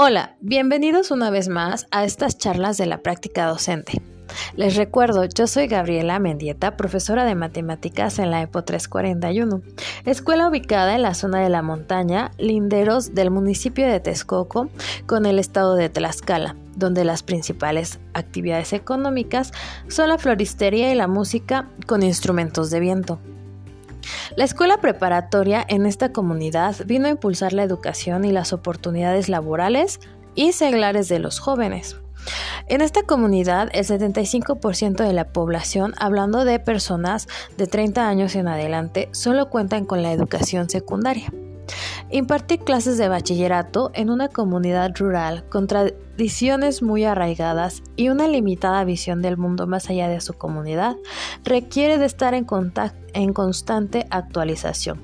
[0.00, 4.00] Hola, bienvenidos una vez más a estas charlas de la práctica docente.
[4.54, 9.60] Les recuerdo, yo soy Gabriela Mendieta, profesora de matemáticas en la EPO 341,
[10.04, 14.68] escuela ubicada en la zona de la montaña, linderos del municipio de Texcoco
[15.06, 19.50] con el estado de Tlaxcala, donde las principales actividades económicas
[19.88, 23.18] son la floristería y la música con instrumentos de viento.
[24.36, 30.00] La escuela preparatoria en esta comunidad vino a impulsar la educación y las oportunidades laborales
[30.34, 31.96] y seglares de los jóvenes.
[32.68, 38.48] En esta comunidad, el 75% de la población, hablando de personas de 30 años en
[38.48, 41.32] adelante, solo cuentan con la educación secundaria.
[42.10, 48.84] Impartir clases de bachillerato en una comunidad rural con tradiciones muy arraigadas y una limitada
[48.84, 50.96] visión del mundo más allá de su comunidad
[51.44, 52.46] requiere de estar en,
[53.12, 55.00] en constante actualización,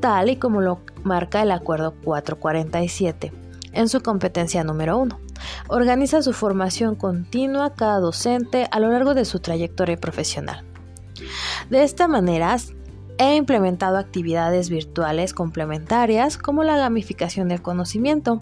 [0.00, 3.32] tal y como lo marca el Acuerdo 447
[3.72, 5.18] en su competencia número 1.
[5.68, 10.64] Organiza su formación continua cada docente a lo largo de su trayectoria profesional.
[11.68, 12.56] De esta manera,
[13.20, 18.40] He implementado actividades virtuales complementarias como la gamificación del conocimiento.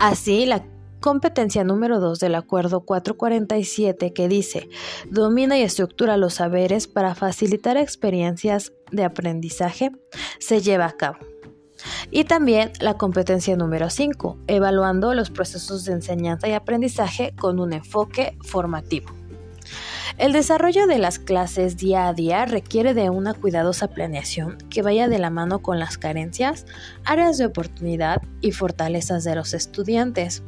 [0.00, 0.64] Así, la
[0.98, 4.68] competencia número 2 del Acuerdo 447 que dice,
[5.12, 9.92] domina y estructura los saberes para facilitar experiencias de aprendizaje,
[10.40, 11.18] se lleva a cabo.
[12.10, 17.74] Y también la competencia número 5, evaluando los procesos de enseñanza y aprendizaje con un
[17.74, 19.12] enfoque formativo.
[20.18, 25.08] El desarrollo de las clases día a día requiere de una cuidadosa planeación que vaya
[25.08, 26.64] de la mano con las carencias,
[27.04, 30.42] áreas de oportunidad y fortalezas de los estudiantes,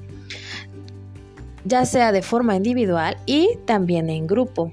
[1.65, 4.73] ya sea de forma individual y también en grupo.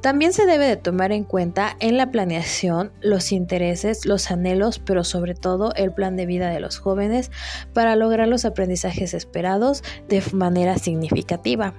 [0.00, 5.02] También se debe de tomar en cuenta en la planeación los intereses, los anhelos, pero
[5.02, 7.32] sobre todo el plan de vida de los jóvenes
[7.72, 11.74] para lograr los aprendizajes esperados de manera significativa.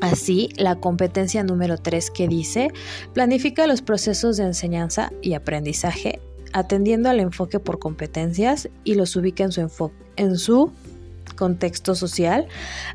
[0.00, 2.72] Así, la competencia número 3 que dice,
[3.12, 6.20] planifica los procesos de enseñanza y aprendizaje
[6.52, 10.72] atendiendo al enfoque por competencias y los ubica en su, en su
[11.36, 12.46] contexto social,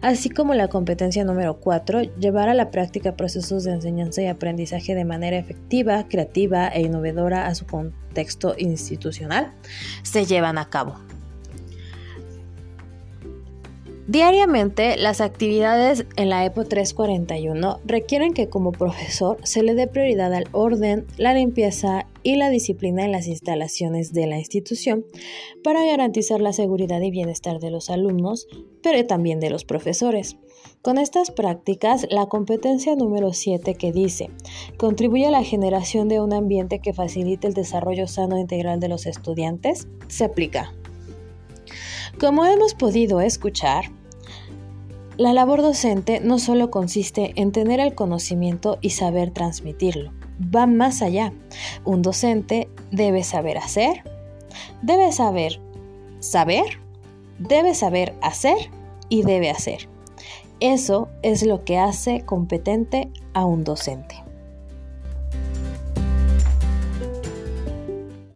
[0.01, 4.93] así como la competencia número 4, llevar a la práctica procesos de enseñanza y aprendizaje
[4.93, 9.53] de manera efectiva, creativa e innovadora a su contexto institucional,
[10.03, 10.99] se llevan a cabo.
[14.07, 20.31] Diariamente, las actividades en la EPO 341 requieren que como profesor se le dé prioridad
[20.31, 25.05] al orden, la limpieza y la disciplina en las instalaciones de la institución
[25.63, 28.47] para garantizar la seguridad y bienestar de los alumnos,
[28.83, 30.37] pero también de los profesores.
[30.83, 34.29] Con estas prácticas, la competencia número 7 que dice,
[34.77, 38.89] contribuye a la generación de un ambiente que facilite el desarrollo sano e integral de
[38.89, 40.75] los estudiantes, se aplica.
[42.19, 43.85] Como hemos podido escuchar,
[45.17, 50.11] la labor docente no solo consiste en tener el conocimiento y saber transmitirlo,
[50.53, 51.33] va más allá.
[51.83, 54.03] Un docente debe saber hacer,
[54.81, 55.59] debe saber
[56.19, 56.79] saber,
[57.37, 58.57] debe saber hacer
[59.09, 59.87] y debe hacer.
[60.59, 64.24] Eso es lo que hace competente a un docente.